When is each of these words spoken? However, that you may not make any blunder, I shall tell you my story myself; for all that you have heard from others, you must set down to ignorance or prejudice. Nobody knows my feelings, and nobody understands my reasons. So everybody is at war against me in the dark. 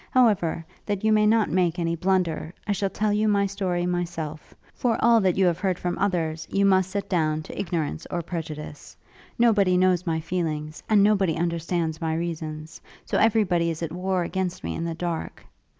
However, 0.09 0.65
that 0.87 1.03
you 1.03 1.11
may 1.13 1.27
not 1.27 1.51
make 1.51 1.77
any 1.77 1.95
blunder, 1.95 2.55
I 2.65 2.71
shall 2.71 2.89
tell 2.89 3.13
you 3.13 3.27
my 3.27 3.45
story 3.45 3.85
myself; 3.85 4.55
for 4.73 4.97
all 4.99 5.21
that 5.21 5.37
you 5.37 5.45
have 5.45 5.59
heard 5.59 5.77
from 5.77 5.95
others, 5.99 6.47
you 6.49 6.65
must 6.65 6.89
set 6.89 7.07
down 7.07 7.43
to 7.43 7.59
ignorance 7.59 8.07
or 8.09 8.23
prejudice. 8.23 8.97
Nobody 9.37 9.77
knows 9.77 10.07
my 10.07 10.19
feelings, 10.19 10.81
and 10.89 11.03
nobody 11.03 11.37
understands 11.37 12.01
my 12.01 12.15
reasons. 12.15 12.81
So 13.05 13.19
everybody 13.19 13.69
is 13.69 13.83
at 13.83 13.91
war 13.91 14.23
against 14.23 14.63
me 14.63 14.73
in 14.73 14.85
the 14.85 14.95
dark. 14.95 15.45